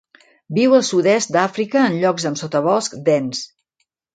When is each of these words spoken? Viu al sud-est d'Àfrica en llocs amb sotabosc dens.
Viu 0.57 0.71
al 0.77 0.85
sud-est 0.87 1.33
d'Àfrica 1.35 1.85
en 1.91 1.99
llocs 2.05 2.27
amb 2.31 2.43
sotabosc 2.43 2.97
dens. 3.11 3.45